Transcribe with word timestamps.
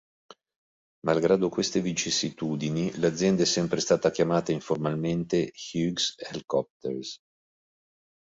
Malgrado 1.05 1.49
queste 1.49 1.79
vicissitudini, 1.79 2.97
l'azienda 2.97 3.43
è 3.43 3.45
sempre 3.45 3.79
stata 3.79 4.09
chiamata 4.09 4.51
informalmente 4.51 5.53
“Hughes 5.73 6.15
Helicopters”. 6.17 7.19